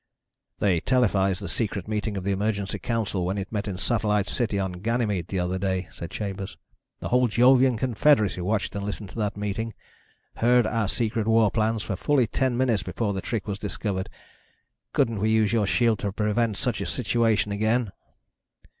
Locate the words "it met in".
3.37-3.77